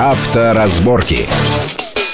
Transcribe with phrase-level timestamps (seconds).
[0.00, 1.28] Авторазборки.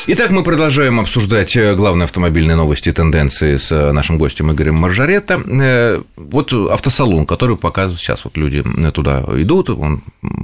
[0.08, 4.76] Итак, мы продолжаем обсуждать э, главные автомобильные новости и тенденции с э, нашим гостем Игорем
[4.76, 5.34] Маржаретто.
[5.34, 10.02] Э, вот автосалон, который показывает сейчас, вот люди туда идут, он,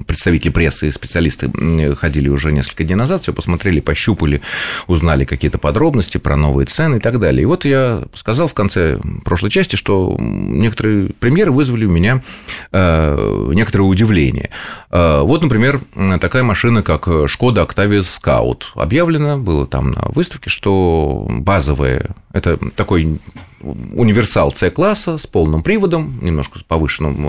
[0.09, 1.49] представители прессы и специалисты
[1.95, 4.43] ходили уже несколько дней назад, все посмотрели, пощупали,
[4.89, 7.43] узнали какие-то подробности про новые цены и так далее.
[7.43, 12.25] И вот я сказал в конце прошлой части, что некоторые премьеры вызвали у меня
[12.73, 14.51] некоторое удивление.
[14.91, 15.79] Вот, например,
[16.21, 23.21] такая машина, как Шкода Octavia Scout объявлена, было там на выставке, что базовые– это такой
[23.61, 27.27] универсал C-класса с полным приводом, немножко с повышенным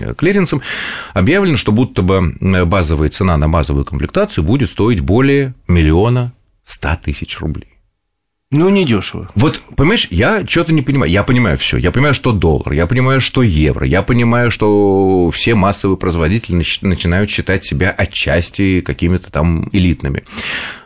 [0.00, 0.62] э, клиренсом,
[1.12, 6.32] объявлено, что будто бы базовая цена на базовую комплектацию будет стоить более миллиона
[6.64, 7.75] ста тысяч рублей.
[8.52, 9.28] Ну, не дешево.
[9.34, 11.10] Вот, понимаешь, я что-то не понимаю.
[11.10, 11.78] Я понимаю все.
[11.78, 17.28] Я понимаю, что доллар, я понимаю, что евро, я понимаю, что все массовые производители начинают
[17.28, 20.22] считать себя отчасти какими-то там элитными.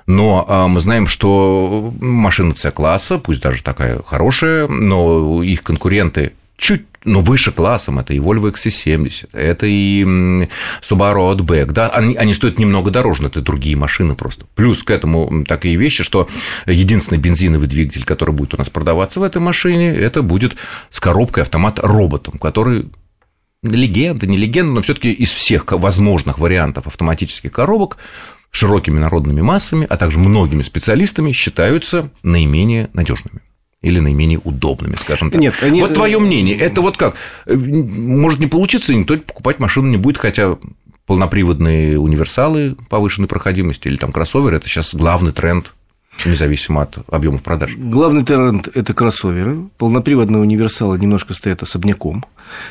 [0.07, 6.90] Но а, мы знаем, что машина С-класса, пусть даже такая хорошая, но их конкуренты чуть
[7.05, 10.03] но выше классом это и Volvo XC70, это и
[10.83, 14.47] Subaru Outback, да, они, они стоят немного дороже, но это другие машины просто.
[14.55, 16.29] Плюс к этому такие вещи, что
[16.67, 20.57] единственный бензиновый двигатель, который будет у нас продаваться в этой машине, это будет
[20.91, 22.91] с коробкой автомат роботом, который
[23.63, 27.99] легенда, не легенда, но все таки из всех возможных вариантов автоматических коробок
[28.51, 33.41] широкими народными массами, а также многими специалистами считаются наименее надежными
[33.83, 35.41] или наименее удобными, скажем так.
[35.41, 35.81] Нет, они...
[35.81, 37.17] Вот твое мнение, это вот как?
[37.47, 40.59] Может не получиться, и никто покупать машину не будет, хотя
[41.07, 45.75] полноприводные универсалы повышенной проходимости или там кроссоверы– это сейчас главный тренд
[46.25, 47.75] независимо от объемов продаж.
[47.77, 49.69] Главный тренд– это кроссоверы.
[49.79, 52.25] Полноприводные универсалы немножко стоят особняком.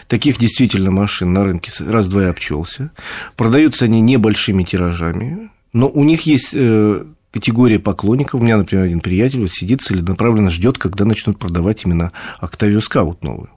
[0.08, 2.92] Таких действительно машин на рынке раз-два и обчелся.
[3.36, 8.42] Продаются они небольшими тиражами, но у них есть э, категория поклонников.
[8.42, 13.18] У меня, например, один приятель вот сидит целенаправленно ждет, когда начнут продавать именно Octavia Scout
[13.22, 13.50] новую.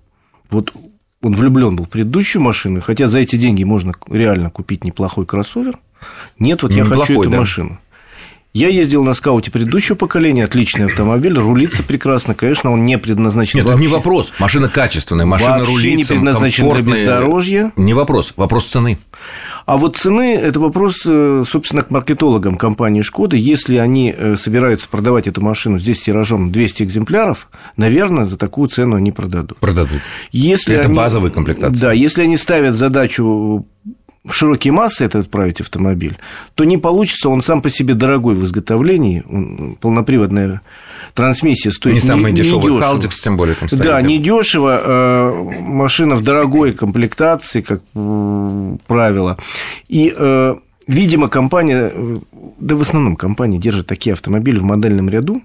[0.51, 0.73] Вот
[1.23, 5.79] он влюблен был в предыдущую машину, хотя за эти деньги можно реально купить неплохой кроссовер.
[6.39, 7.39] Нет, вот я неплохой, хочу эту да?
[7.39, 7.79] машину.
[8.55, 13.67] Я ездил на скауте предыдущего поколения, отличный автомобиль, рулится прекрасно, конечно, он не предназначен Нет,
[13.67, 13.81] вообще.
[13.81, 17.73] не вопрос, машина качественная, машина вообще рулится, не предназначен для бездорожья.
[17.77, 18.99] Не вопрос, вопрос цены.
[19.67, 23.37] А вот цены– это вопрос, э, собственно, к маркетологам компании «Шкода».
[23.37, 28.97] Если они э, собираются продавать эту машину здесь тиражом 200 экземпляров, наверное, за такую цену
[28.97, 29.59] они продадут.
[29.59, 30.01] Продадут.
[30.31, 31.81] Если это они, базовая комплектация.
[31.81, 33.67] Да, если они ставят задачу
[34.25, 36.17] в широкие массы это отправить автомобиль,
[36.55, 39.25] то не получится, он сам по себе дорогой в изготовлении,
[39.81, 40.61] полноприводная
[41.15, 42.79] трансмиссия стоит не, не самый дешевый.
[42.81, 43.83] Халдикс, тем более там стоит.
[43.83, 47.83] Да, не дешево, э, машина в дорогой комплектации, как
[48.87, 49.39] правило,
[49.89, 50.55] и э,
[50.87, 52.17] Видимо, компания, э,
[52.59, 55.43] да в основном компания держит такие автомобили в модельном ряду,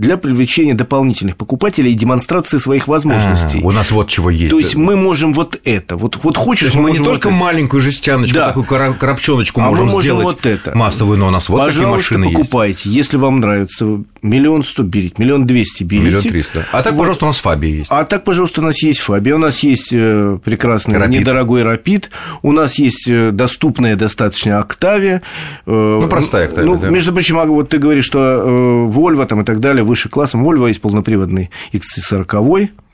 [0.00, 3.60] для привлечения дополнительных покупателей и демонстрации своих возможностей.
[3.62, 4.50] А, у нас вот чего есть.
[4.50, 5.96] То есть мы можем вот это.
[5.96, 8.48] Вот, вот хочешь, мы, мы не только вот маленькую жестяночку, да.
[8.48, 10.76] такую коробчоночку а можем, мы можем сделать вот это.
[10.76, 12.96] массовую, но у нас вот Пожалуйста, такие машины покупайте, есть.
[12.96, 14.02] если вам нравится.
[14.22, 16.06] Миллион сто берите, миллион двести берите.
[16.06, 16.66] Миллион триста.
[16.72, 17.00] А так, вот.
[17.00, 17.86] пожалуйста, у нас Фабия есть.
[17.90, 21.20] А так, пожалуйста, у нас есть Фабия, у нас есть э, прекрасный Рапид.
[21.20, 22.10] недорогой Рапид,
[22.42, 25.20] у нас есть э, доступная достаточно Октавия.
[25.66, 26.88] Э, ну, простая Октавия, ну, да.
[26.88, 30.44] Между прочим, а вот ты говоришь, что Volvo там и так далее выше классом.
[30.44, 32.89] Volvo есть полноприводный XC40, Э,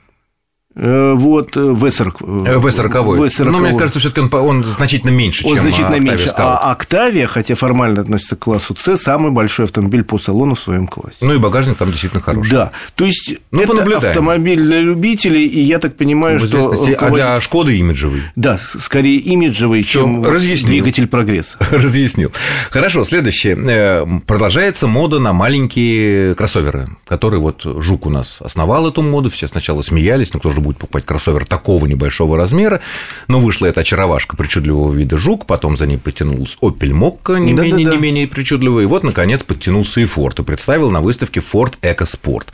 [0.77, 2.19] вот V40.
[2.19, 2.91] V40.
[2.91, 3.49] V40.
[3.49, 6.27] Но мне кажется, все таки он, он значительно меньше, он чем значительно Octavia меньше.
[6.27, 6.33] Scout.
[6.61, 10.85] А Octavia, хотя формально относится к классу C, самый большой автомобиль по салону в своем
[10.85, 11.17] классе.
[11.21, 12.51] Ну и багажник там действительно хороший.
[12.51, 12.71] Да.
[12.95, 16.95] То есть ну, это автомобиль для любителей, и я так понимаю, ну, что...
[16.99, 18.21] А для Шкоды имиджевый?
[18.35, 20.69] Да, скорее имиджевый, чем Разъяснил.
[20.69, 21.57] двигатель прогресса.
[21.71, 22.31] Разъяснил.
[22.69, 23.57] Хорошо, следующее.
[23.57, 29.47] Э, продолжается мода на маленькие кроссоверы, которые вот Жук у нас основал эту моду, все
[29.47, 32.81] сначала смеялись, ну кто же будет покупать кроссовер такого небольшого размера,
[33.27, 37.63] но вышла эта очаровашка причудливого вида жук, потом за ней потянулся Opel Mokka, не, да,
[37.63, 37.95] менее, да, да.
[37.97, 42.47] не менее причудливый, и вот, наконец, подтянулся и Ford, и представил на выставке Ford EcoSport.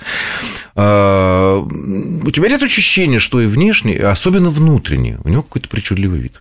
[0.75, 6.39] А, у тебя нет ощущения, что и внешне, особенно внутренне, у него какой-то причудливый вид?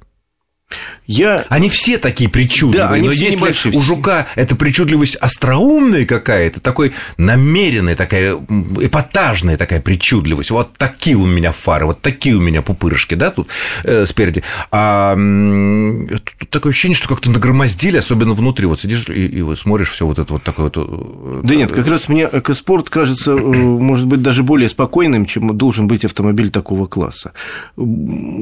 [1.07, 1.45] Я...
[1.49, 3.75] Они все такие причудливые, да, они но если небольшие.
[3.77, 8.35] у жука эта причудливость остроумная какая-то, такой намеренная, такая
[8.81, 13.49] эпатажная такая причудливость, вот такие у меня фары, вот такие у меня пупырышки, да, тут
[13.83, 18.67] э, спереди, а тут такое ощущение, что как-то нагромоздили, особенно внутри.
[18.67, 20.77] Вот сидишь и, и вот смотришь все вот это вот такое вот.
[20.77, 25.89] Э, да нет, как раз мне экоспорт кажется, может быть, даже более спокойным, чем должен
[25.89, 27.33] быть автомобиль такого класса.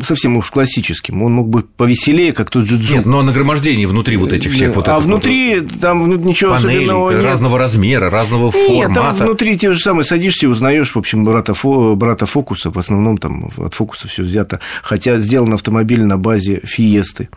[0.05, 1.23] Совсем уж классическим.
[1.23, 2.97] Он мог бы повеселее, как тот Джиджу.
[2.97, 7.11] Нет, но нагромождение внутри вот этих всех вот А внутри вот, там ничего панели, особенного
[7.11, 7.25] нет.
[7.25, 8.73] разного размера, разного формата.
[8.73, 11.55] Нет, там внутри те же самые садишься и узнаешь, в общем, брата,
[11.95, 17.29] брата Фокуса, в основном там от Фокуса все взято, хотя сделан автомобиль на базе Фиесты.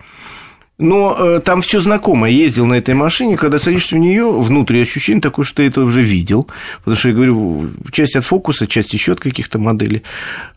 [0.79, 2.27] Но э, там все знакомо.
[2.27, 5.81] Я ездил на этой машине, когда садишься в нее, внутри ощущение такое, что ты это
[5.81, 6.47] уже видел.
[6.79, 10.01] Потому что я говорю, часть от фокуса, часть еще от каких-то моделей.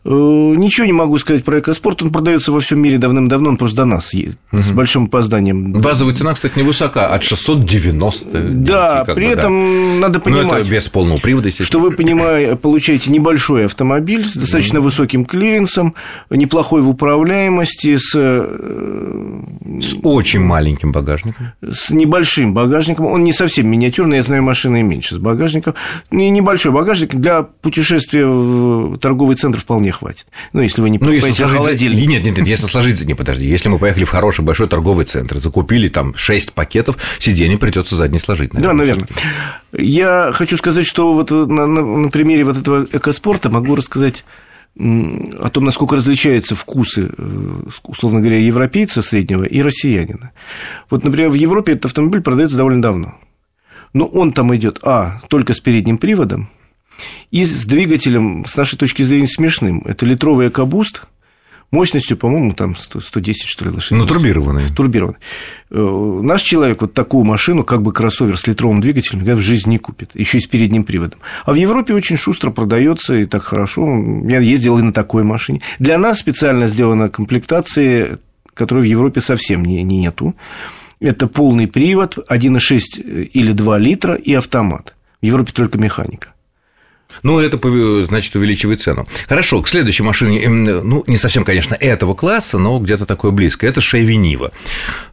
[0.05, 2.01] Э, ничего не могу сказать про экоспорт.
[2.01, 4.61] Он продается во всем мире давным-давно, он просто до нас едет, угу.
[4.63, 5.73] с большим опозданием.
[5.73, 8.41] Базовая цена, кстати, невысока, от 690.
[8.49, 10.07] Да, при этом да.
[10.07, 10.45] надо понимать.
[10.45, 15.93] Но это без полного привода, Что вы понимаете, получаете небольшой автомобиль с достаточно высоким клиренсом,
[16.31, 19.41] неплохой в управляемости, с, э,
[19.81, 21.51] с очень маленьким багажником.
[21.61, 23.05] С небольшим багажником.
[23.05, 25.75] Он не совсем миниатюрный, я знаю машины меньше с багажником.
[26.11, 30.27] Небольшой багажник для путешествия в торговый центр вполне хватит.
[30.53, 31.57] Ну, если вы не ну, если сложить...
[31.57, 32.09] холодильник.
[32.09, 33.01] Нет, нет, нет, если сложить...
[33.05, 37.57] Не, подожди, если мы поехали в хороший большой торговый центр, закупили там 6 пакетов, сиденье
[37.57, 38.53] придется задние сложить.
[38.53, 39.07] Наверное, да, наверное.
[39.71, 44.23] Я хочу сказать, что вот на, на, на примере вот этого экоспорта могу рассказать
[44.79, 50.31] о том, насколько различаются вкусы, э, условно говоря, европейца среднего и россиянина.
[50.89, 53.17] Вот, например, в Европе этот автомобиль продается довольно давно.
[53.93, 56.49] Но он там идет, а, только с передним приводом,
[57.31, 59.81] и с двигателем, с нашей точки зрения, смешным.
[59.85, 61.03] Это литровый экобуст–
[61.71, 63.99] мощностью, по-моему, там 110, что ли, лошадей.
[63.99, 64.69] Ну, турбированный.
[64.73, 65.17] Турбированный.
[65.69, 69.77] Э, наш человек вот такую машину, как бы кроссовер с литровым двигателем, в жизни не
[69.77, 71.19] купит, еще и с передним приводом.
[71.45, 73.85] А в Европе очень шустро продается и так хорошо.
[74.27, 75.61] Я ездил и на такой машине.
[75.79, 78.19] Для нас специально сделана комплектация,
[78.53, 80.35] которой в Европе совсем не, нету.
[80.99, 84.95] Это полный привод, 1,6 или 2 литра и автомат.
[85.21, 86.29] В Европе только механика.
[87.23, 87.57] Ну, это,
[88.03, 89.07] значит, увеличивает цену.
[89.27, 93.65] Хорошо, к следующей машине, ну, не совсем, конечно, этого класса, но где-то такое близко.
[93.65, 94.51] Это Niva.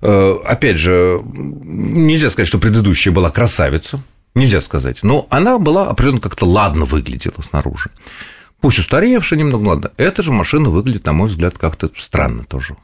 [0.00, 4.02] Э, опять же, нельзя сказать, что предыдущая была красавица,
[4.34, 7.90] нельзя сказать, но она была определенно как-то ладно выглядела снаружи.
[8.60, 9.90] Пусть устаревшая немного, ладно.
[9.96, 12.76] Эта же машина выглядит, на мой взгляд, как-то странно тоже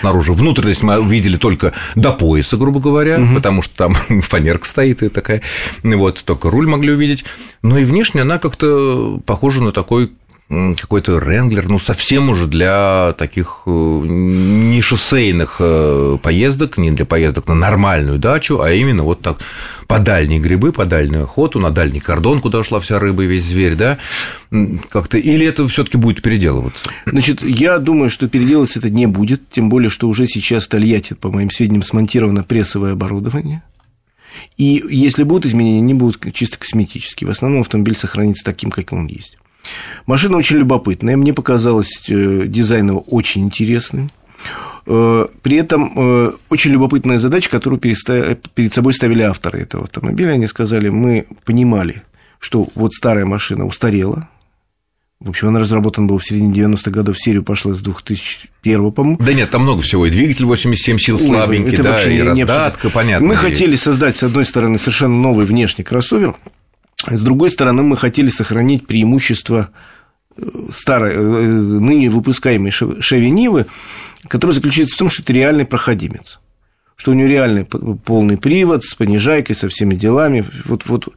[0.00, 0.32] снаружи.
[0.32, 3.34] Внутренность мы видели только до пояса, грубо говоря, угу.
[3.34, 5.42] потому что там фанерка стоит и такая,
[5.82, 7.24] вот, только руль могли увидеть.
[7.62, 10.12] Но и внешне она как-то похожа на такой
[10.48, 17.46] какой-то ренглер, ну, совсем уже для таких э, не шоссейных э, поездок, не для поездок
[17.46, 19.38] на нормальную дачу, а именно вот так
[19.86, 23.44] по дальней грибы, по дальнюю охоту, на дальний кордон, куда ушла вся рыба и весь
[23.44, 23.98] зверь, да,
[24.90, 26.88] как-то, или это все таки будет переделываться?
[27.04, 31.12] Значит, я думаю, что переделываться это не будет, тем более, что уже сейчас в Тольятти,
[31.14, 33.62] по моим сведениям, смонтировано прессовое оборудование,
[34.56, 37.28] и если будут изменения, они будут чисто косметические.
[37.28, 39.36] В основном автомобиль сохранится таким, как он есть.
[40.06, 44.10] Машина очень любопытная, мне показалось э, дизайн его очень интересным.
[44.86, 50.30] Э, при этом э, очень любопытная задача, которую перед собой ставили авторы этого автомобиля.
[50.30, 52.02] Они сказали, мы понимали,
[52.38, 54.28] что вот старая машина устарела,
[55.20, 59.18] в общем, она разработана была в середине 90-х годов, в серию пошла с 2001 по-моему.
[59.18, 63.26] Да нет, там много всего, и двигатель 87 сил слабенький, Ой, да, и раздатка, понятно.
[63.26, 63.36] Мы и...
[63.36, 66.36] хотели создать, с одной стороны, совершенно новый внешний кроссовер,
[67.06, 69.70] с другой стороны, мы хотели сохранить преимущество
[70.70, 73.66] старой, э, ныне выпускаемой Шеви Нивы,
[74.26, 76.40] которое заключается в том, что это реальный проходимец
[77.00, 80.44] что у него реальный полный привод с понижайкой, со всеми делами.
[80.64, 81.08] Вот, вот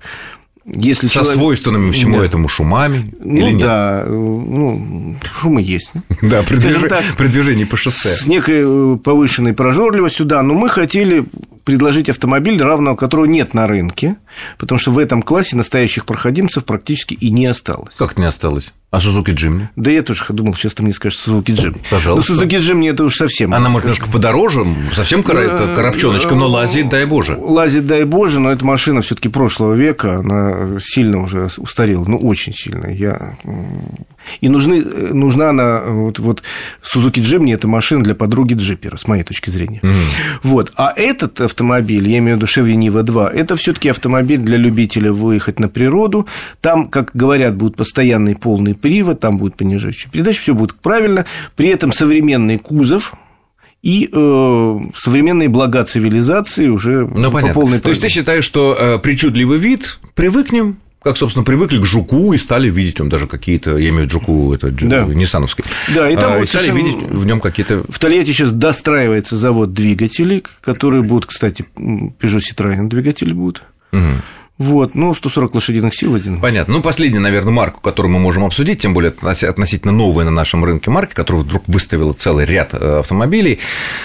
[0.66, 1.34] если Со человек...
[1.34, 2.26] свойственными всему да.
[2.26, 3.14] этому шумами?
[3.20, 3.62] Ну или нет?
[3.62, 5.92] да, ну, шумы есть.
[6.22, 6.88] Да, при, движ...
[6.88, 8.10] так, при движении по шоссе.
[8.10, 11.26] С некой э, повышенной прожорливостью, да, но мы хотели
[11.64, 14.18] предложить автомобиль, равного которого нет на рынке,
[14.58, 17.96] потому что в этом классе настоящих проходимцев практически и не осталось.
[17.96, 18.72] Как не осталось?
[18.92, 19.70] А Сузуки Джимни?
[19.78, 21.82] Да я тоже думал, сейчас ты мне скажешь Сузуки Джимни.
[21.90, 22.34] Пожалуйста.
[22.34, 23.54] Но Сузуки Джимни это уж совсем.
[23.54, 27.38] Она, может, немножко подороже, совсем коробчоночка, но лазит, дай боже.
[27.40, 32.18] Лазит, дай боже, но эта машина все таки прошлого века, она сильно уже устарела, ну,
[32.18, 32.88] очень сильно.
[32.88, 33.36] Я...
[34.40, 36.44] И нужны, нужна она, вот, вот
[36.82, 39.80] Сузуки Джимни– это машина для подруги джипера, с моей точки зрения.
[39.82, 39.96] Mm.
[40.44, 40.72] Вот.
[40.76, 44.58] А этот автомобиль, я имею в виду Chevy Niva 2, это все таки автомобиль для
[44.58, 46.28] любителя выехать на природу.
[46.62, 51.26] Там, как говорят, будет постоянный полный привод, там будет понижающая передача, все будет правильно.
[51.56, 53.14] При этом современный кузов,
[53.82, 57.62] и э, современные блага цивилизации уже ну, по понятно.
[57.62, 62.32] полной То есть ты считаешь, что э, причудливый вид привыкнем, как, собственно, привыкли к жуку
[62.34, 65.06] и стали видеть там даже какие-то, я имею в виду жуку, это да.
[65.06, 65.64] Ниссановский.
[65.96, 67.84] Да, и там а, вот стали видеть в нем какие-то.
[67.90, 73.64] В Тольятти сейчас достраивается завод двигателей, которые будут, кстати, Peugeot Citroёn двигатели будут.
[73.92, 74.02] Угу.
[74.62, 76.40] Вот, ну, 140 лошадиных сил один.
[76.40, 76.76] Понятно.
[76.76, 80.92] Ну, последняя, наверное, марка, которую мы можем обсудить, тем более относительно новая на нашем рынке
[80.92, 83.58] марки, которая вдруг выставила целый ряд э, автомобилей.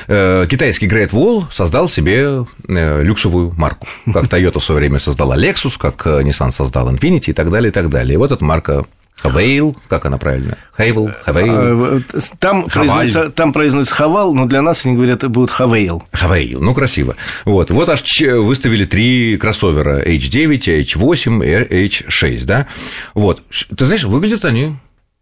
[0.09, 3.87] Э, китайский Great Wall создал себе э, люксовую марку.
[4.11, 7.73] Как Toyota в свое время создала Lexus, как Nissan создал Infiniti и так далее, и
[7.73, 8.15] так далее.
[8.15, 10.59] И вот эта марка Хавейл, как она правильно?
[10.77, 11.55] Хейвел, Хавейл.
[11.55, 12.01] А,
[12.39, 16.03] там произносится, там произносится Хавал, но для нас они говорят, это будет Хавейл.
[16.13, 17.17] Хавейл, ну красиво.
[17.45, 22.67] Вот, вот аж выставили три кроссовера H9, H8 и H6, да?
[23.15, 23.43] Вот,
[23.77, 24.77] ты знаешь, выглядят они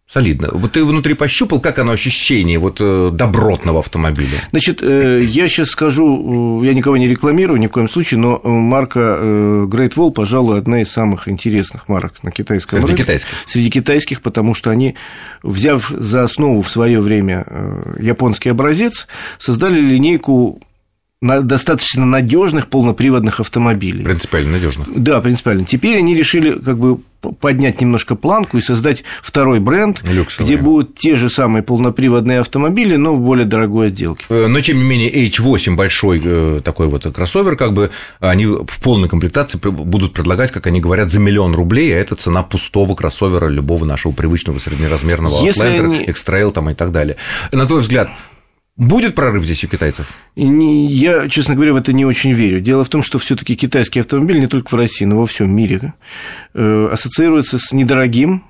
[0.07, 0.49] Солидно.
[0.53, 4.37] Вот ты внутри пощупал, как оно ощущение вот э, добротного автомобиля?
[4.51, 8.39] Значит, э, я сейчас скажу, э, я никого не рекламирую ни в коем случае, но
[8.43, 13.03] марка Great Wall, пожалуй, одна из самых интересных марок на китайском Среди рынке.
[13.03, 13.29] китайских?
[13.47, 14.95] Среди китайских, потому что они,
[15.41, 17.45] взяв за основу в свое время
[17.99, 19.07] японский образец,
[19.39, 20.61] создали линейку
[21.21, 24.03] достаточно надежных полноприводных автомобилей.
[24.03, 24.87] Принципиально надежных.
[24.95, 25.65] Да, принципиально.
[25.65, 26.99] Теперь они решили как бы
[27.39, 30.45] поднять немножко планку и создать второй бренд, Люксовый.
[30.45, 34.25] где будут те же самые полноприводные автомобили, но в более дорогой отделке.
[34.29, 38.79] Э, но, тем не менее, H8 большой э, такой вот кроссовер, как бы они в
[38.81, 43.47] полной комплектации будут предлагать, как они говорят, за миллион рублей, а это цена пустого кроссовера
[43.47, 46.03] любого нашего привычного среднеразмерного Outlander, они...
[46.03, 47.17] X-Trail там и так далее.
[47.51, 48.09] На твой взгляд,
[48.77, 50.13] Будет прорыв здесь у китайцев?
[50.35, 52.59] Я, честно говоря, в это не очень верю.
[52.59, 55.49] Дело в том, что все таки китайский автомобиль не только в России, но во всем
[55.55, 55.93] мире
[56.53, 58.43] э, ассоциируется с недорогим,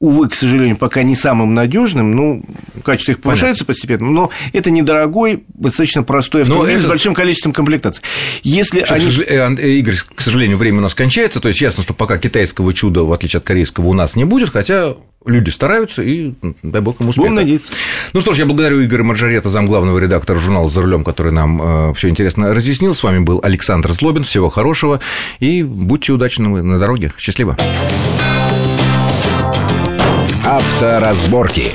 [0.00, 2.42] увы, к сожалению, пока не самым надежным, ну,
[2.82, 3.74] качество их повышается Понятно.
[3.74, 6.86] постепенно, но это недорогой, достаточно простой автомобиль это...
[6.86, 8.02] с большим количеством комплектаций.
[8.42, 9.06] Если что, они...
[9.26, 12.72] Э, э, Игорь, к сожалению, время у нас кончается, то есть ясно, что пока китайского
[12.72, 14.96] чуда, в отличие от корейского, у нас не будет, хотя
[15.26, 17.28] люди стараются, и дай бог им успеха.
[17.28, 17.72] Будем надеяться.
[18.12, 21.94] Ну что ж, я благодарю Игоря Маржарета, замглавного редактора журнала «За рулем», который нам э,
[21.94, 22.94] все интересно разъяснил.
[22.94, 24.24] С вами был Александр Злобин.
[24.24, 25.00] Всего хорошего
[25.38, 27.12] и будьте удачны на дороге.
[27.18, 27.56] Счастливо.
[30.44, 31.72] Авторазборки.